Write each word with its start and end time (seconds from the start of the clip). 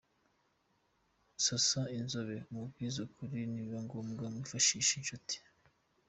sasa 1.45 1.81
inzobe 1.97 2.35
umubwize 2.49 2.97
ukuri 3.07 3.37
nibiba 3.51 3.79
ngombwa 3.85 4.23
wifashishe 4.33 4.91
inshuti. 4.99 5.35